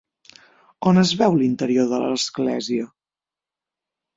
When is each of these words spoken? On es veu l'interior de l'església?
On 0.91 1.01
es 1.01 1.11
veu 1.19 1.37
l'interior 1.41 1.87
de 1.91 1.99
l'església? 2.05 2.89